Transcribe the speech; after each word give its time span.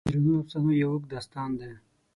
د 0.03 0.05
شیرینو 0.07 0.33
افسانو 0.41 0.71
یو 0.81 0.89
اوږد 0.93 1.09
داستان 1.13 1.49
دی. 1.59 1.71